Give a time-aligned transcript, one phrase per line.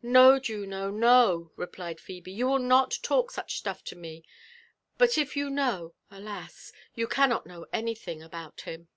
[0.00, 4.22] "No, Juno, no," replied Phebe, "you will not talk such sUiff to roe:
[4.96, 6.72] but if you know— alas!
[6.94, 8.88] you cannot know anything about him."